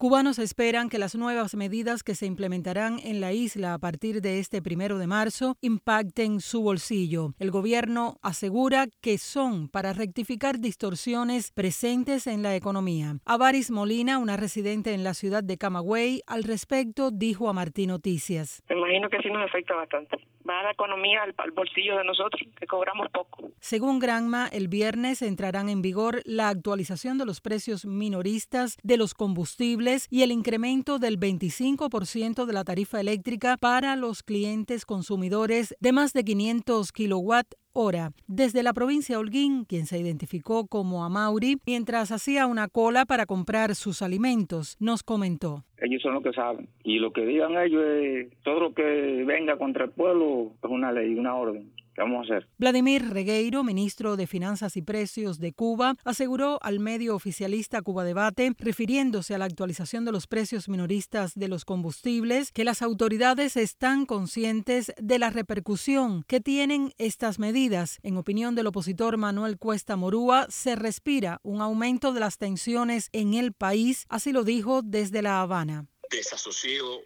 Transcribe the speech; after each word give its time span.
Cubanos 0.00 0.38
esperan 0.38 0.88
que 0.88 0.96
las 0.96 1.14
nuevas 1.14 1.54
medidas 1.54 2.02
que 2.02 2.14
se 2.14 2.24
implementarán 2.24 3.00
en 3.04 3.20
la 3.20 3.34
isla 3.34 3.74
a 3.74 3.78
partir 3.78 4.22
de 4.22 4.38
este 4.38 4.62
primero 4.62 4.96
de 4.96 5.06
marzo 5.06 5.56
impacten 5.60 6.40
su 6.40 6.62
bolsillo. 6.62 7.34
El 7.38 7.50
gobierno 7.50 8.16
asegura 8.22 8.86
que 9.02 9.18
son 9.18 9.68
para 9.68 9.92
rectificar 9.92 10.58
distorsiones 10.58 11.52
presentes 11.52 12.26
en 12.26 12.42
la 12.42 12.56
economía. 12.56 13.16
Avaris 13.26 13.70
Molina, 13.70 14.16
una 14.16 14.38
residente 14.38 14.94
en 14.94 15.04
la 15.04 15.12
ciudad 15.12 15.44
de 15.44 15.58
Camagüey, 15.58 16.22
al 16.26 16.44
respecto 16.44 17.10
dijo 17.10 17.50
a 17.50 17.52
Martín 17.52 17.88
Noticias. 17.88 18.62
Me 18.70 18.78
imagino 18.78 19.10
que 19.10 19.18
sí 19.18 19.28
nos 19.28 19.50
afecta 19.50 19.74
bastante 19.74 20.16
va 20.48 20.60
a 20.60 20.62
la 20.64 20.70
economía 20.72 21.22
al, 21.22 21.50
bolsillo 21.52 21.96
de 21.96 22.04
nosotros, 22.04 22.42
que 22.58 22.66
cobramos 22.66 23.08
poco. 23.10 23.50
Según 23.60 23.98
Granma, 23.98 24.48
el 24.48 24.68
viernes 24.68 25.22
entrarán 25.22 25.68
en 25.68 25.82
vigor 25.82 26.22
la 26.24 26.48
actualización 26.48 27.18
de 27.18 27.26
los 27.26 27.40
precios 27.40 27.84
minoristas 27.84 28.76
de 28.82 28.96
los 28.96 29.14
combustibles 29.14 30.06
y 30.10 30.22
el 30.22 30.32
incremento 30.32 30.98
del 30.98 31.18
25% 31.18 32.46
de 32.46 32.52
la 32.52 32.64
tarifa 32.64 33.00
eléctrica 33.00 33.56
para 33.56 33.96
los 33.96 34.22
clientes 34.22 34.86
consumidores 34.86 35.74
de 35.80 35.92
más 35.92 36.12
de 36.12 36.24
500 36.24 36.92
kilowatt 36.92 37.54
hora 37.72 38.12
desde 38.26 38.62
la 38.62 38.72
provincia 38.72 39.16
de 39.16 39.20
Holguín, 39.20 39.64
quien 39.64 39.86
se 39.86 39.98
identificó 39.98 40.66
como 40.66 41.04
Amauri, 41.04 41.56
mientras 41.66 42.12
hacía 42.12 42.46
una 42.46 42.68
cola 42.68 43.04
para 43.06 43.26
comprar 43.26 43.74
sus 43.74 44.02
alimentos, 44.02 44.76
nos 44.80 45.02
comentó. 45.02 45.64
Ellos 45.78 46.02
son 46.02 46.14
los 46.14 46.22
que 46.22 46.32
saben. 46.32 46.68
Y 46.84 46.98
lo 46.98 47.12
que 47.12 47.24
digan 47.24 47.56
ellos 47.56 47.82
es 47.84 48.30
todo 48.42 48.60
lo 48.60 48.74
que 48.74 49.24
venga 49.26 49.56
contra 49.56 49.84
el 49.84 49.90
pueblo 49.90 50.52
es 50.62 50.70
una 50.70 50.92
ley, 50.92 51.14
una 51.14 51.34
orden 51.34 51.70
vamos 52.02 52.30
a 52.30 52.34
hacer? 52.34 52.48
Vladimir 52.58 53.08
Regueiro, 53.10 53.64
ministro 53.64 54.16
de 54.16 54.26
Finanzas 54.26 54.76
y 54.76 54.82
Precios 54.82 55.38
de 55.38 55.52
Cuba, 55.52 55.96
aseguró 56.04 56.58
al 56.62 56.80
medio 56.80 57.14
oficialista 57.14 57.82
Cuba 57.82 58.04
Debate, 58.04 58.52
refiriéndose 58.58 59.34
a 59.34 59.38
la 59.38 59.44
actualización 59.44 60.04
de 60.04 60.12
los 60.12 60.26
precios 60.26 60.68
minoristas 60.68 61.34
de 61.34 61.48
los 61.48 61.64
combustibles, 61.64 62.52
que 62.52 62.64
las 62.64 62.82
autoridades 62.82 63.56
están 63.56 64.06
conscientes 64.06 64.92
de 64.98 65.18
la 65.18 65.30
repercusión 65.30 66.24
que 66.26 66.40
tienen 66.40 66.92
estas 66.98 67.38
medidas. 67.38 67.98
En 68.02 68.16
opinión 68.16 68.54
del 68.54 68.66
opositor 68.66 69.16
Manuel 69.16 69.58
Cuesta 69.58 69.96
Morúa, 69.96 70.46
se 70.48 70.76
respira 70.76 71.40
un 71.42 71.60
aumento 71.60 72.12
de 72.12 72.20
las 72.20 72.38
tensiones 72.38 73.08
en 73.12 73.34
el 73.34 73.52
país, 73.52 74.06
así 74.08 74.32
lo 74.32 74.44
dijo 74.44 74.82
desde 74.82 75.22
La 75.22 75.40
Habana. 75.40 75.86
Desasosiego 76.10 77.02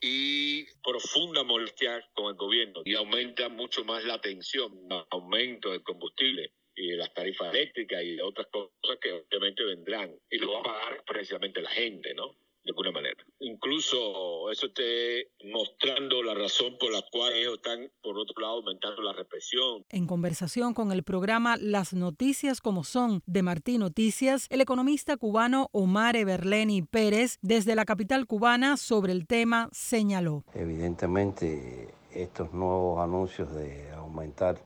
y 0.00 0.64
profunda 0.82 1.42
molestia 1.42 2.04
con 2.14 2.26
el 2.26 2.34
gobierno 2.34 2.82
y 2.84 2.94
aumenta 2.94 3.48
mucho 3.48 3.84
más 3.84 4.04
la 4.04 4.20
tensión, 4.20 4.72
aumento 5.10 5.70
del 5.70 5.82
combustible 5.82 6.52
y 6.74 6.90
de 6.90 6.96
las 6.96 7.12
tarifas 7.12 7.52
eléctricas 7.52 8.02
y 8.02 8.16
de 8.16 8.22
otras 8.22 8.46
cosas 8.48 8.98
que 9.00 9.12
obviamente 9.12 9.64
vendrán 9.64 10.14
y 10.30 10.38
lo 10.38 10.52
va 10.52 10.60
a 10.60 10.62
pagar 10.62 11.04
precisamente 11.04 11.60
la 11.60 11.70
gente, 11.70 12.14
¿no? 12.14 12.36
De 12.68 12.72
alguna 12.72 12.92
manera. 12.92 13.24
Incluso 13.40 14.50
eso 14.50 14.66
esté 14.66 15.30
mostrando 15.44 16.22
la 16.22 16.34
razón 16.34 16.76
por 16.78 16.92
la 16.92 17.02
cual 17.10 17.32
ellos 17.32 17.54
están, 17.54 17.90
por 18.02 18.18
otro 18.18 18.40
lado, 18.40 18.56
aumentando 18.56 19.00
la 19.00 19.12
represión. 19.14 19.84
En 19.88 20.06
conversación 20.06 20.74
con 20.74 20.92
el 20.92 21.02
programa 21.02 21.56
Las 21.56 21.94
Noticias 21.94 22.60
como 22.60 22.84
son 22.84 23.22
de 23.26 23.42
Martín 23.42 23.80
Noticias, 23.80 24.46
el 24.50 24.60
economista 24.60 25.16
cubano 25.16 25.70
Omar 25.72 26.16
Everleni 26.16 26.82
Pérez, 26.82 27.38
desde 27.40 27.74
la 27.74 27.86
capital 27.86 28.26
cubana, 28.26 28.76
sobre 28.76 29.12
el 29.12 29.26
tema, 29.26 29.70
señaló. 29.72 30.44
Evidentemente, 30.52 31.94
estos 32.12 32.52
nuevos 32.52 33.00
anuncios 33.00 33.54
de 33.54 33.90
aumentar 33.92 34.58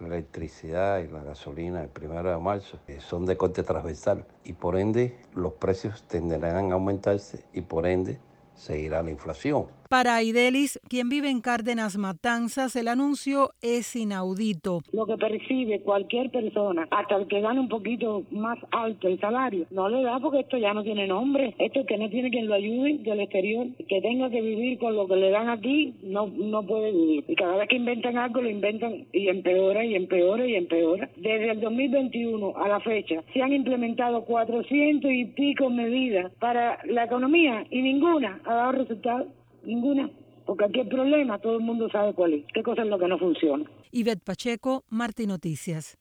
la 0.00 0.08
electricidad 0.08 0.98
y 0.98 1.08
la 1.08 1.22
gasolina 1.22 1.82
el 1.82 1.88
primero 1.88 2.30
de 2.30 2.38
marzo 2.38 2.78
son 2.98 3.26
de 3.26 3.36
corte 3.36 3.62
transversal 3.62 4.26
y 4.44 4.52
por 4.52 4.76
ende 4.76 5.16
los 5.34 5.54
precios 5.54 6.02
tenderán 6.04 6.72
a 6.72 6.74
aumentarse 6.74 7.44
y 7.52 7.60
por 7.60 7.86
ende 7.86 8.18
seguirá 8.54 9.02
la 9.02 9.10
inflación. 9.10 9.66
Para 9.94 10.16
Aidelis, 10.16 10.80
quien 10.88 11.08
vive 11.08 11.30
en 11.30 11.40
Cárdenas 11.40 11.96
Matanzas, 11.96 12.74
el 12.74 12.88
anuncio 12.88 13.50
es 13.62 13.94
inaudito. 13.94 14.80
Lo 14.90 15.06
que 15.06 15.16
percibe 15.16 15.82
cualquier 15.82 16.32
persona, 16.32 16.88
hasta 16.90 17.14
el 17.14 17.28
que 17.28 17.40
gane 17.40 17.60
un 17.60 17.68
poquito 17.68 18.24
más 18.32 18.58
alto 18.72 19.06
el 19.06 19.20
salario, 19.20 19.66
no 19.70 19.88
le 19.88 20.02
da 20.02 20.18
porque 20.18 20.40
esto 20.40 20.58
ya 20.58 20.74
no 20.74 20.82
tiene 20.82 21.06
nombre. 21.06 21.54
Esto 21.60 21.86
que 21.86 21.96
no 21.96 22.10
tiene 22.10 22.30
quien 22.30 22.48
lo 22.48 22.54
ayude 22.54 22.98
del 23.04 23.20
exterior, 23.20 23.68
que 23.88 24.00
tenga 24.00 24.30
que 24.30 24.42
vivir 24.42 24.80
con 24.80 24.96
lo 24.96 25.06
que 25.06 25.14
le 25.14 25.30
dan 25.30 25.48
aquí, 25.48 25.94
no, 26.02 26.26
no 26.26 26.66
puede 26.66 26.90
vivir. 26.90 27.24
Y 27.28 27.36
cada 27.36 27.56
vez 27.58 27.68
que 27.68 27.76
inventan 27.76 28.18
algo, 28.18 28.42
lo 28.42 28.50
inventan 28.50 29.06
y 29.12 29.28
empeora 29.28 29.84
y 29.84 29.94
empeora 29.94 30.44
y 30.44 30.56
empeora. 30.56 31.08
Desde 31.14 31.52
el 31.52 31.60
2021 31.60 32.52
a 32.56 32.66
la 32.66 32.80
fecha, 32.80 33.22
se 33.32 33.40
han 33.40 33.52
implementado 33.52 34.24
400 34.24 35.08
y 35.08 35.26
pico 35.26 35.70
medidas 35.70 36.32
para 36.40 36.80
la 36.84 37.04
economía 37.04 37.64
y 37.70 37.80
ninguna 37.80 38.40
ha 38.44 38.54
dado 38.54 38.72
resultados. 38.72 39.28
Ninguna. 39.64 40.10
Porque 40.46 40.64
aquí 40.64 40.80
el 40.80 40.88
problema, 40.88 41.38
todo 41.38 41.54
el 41.54 41.62
mundo 41.62 41.88
sabe 41.90 42.12
cuál 42.12 42.34
es. 42.34 42.44
¿Qué 42.52 42.62
cosa 42.62 42.82
es 42.82 42.88
lo 42.88 42.98
que 42.98 43.08
no 43.08 43.18
funciona? 43.18 43.64
Ivette 43.92 44.22
Pacheco, 44.22 44.84
Martín 44.90 45.28
Noticias. 45.28 45.92